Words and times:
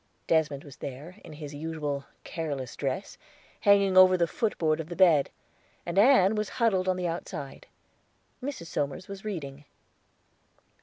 Desmond 0.25 0.63
was 0.63 0.77
there, 0.77 1.17
in 1.23 1.33
his 1.33 1.53
usual 1.53 2.05
careless 2.23 2.75
dress, 2.75 3.19
hanging 3.59 3.95
over 3.95 4.17
the 4.17 4.25
footboard 4.25 4.79
of 4.79 4.89
the 4.89 4.95
bed, 4.95 5.29
and 5.85 5.99
Ann 5.99 6.33
was 6.33 6.49
huddled 6.57 6.87
on 6.89 6.95
the 6.97 7.07
outside. 7.07 7.67
Mrs. 8.41 8.65
Somers 8.65 9.07
was 9.07 9.23
reading. 9.23 9.63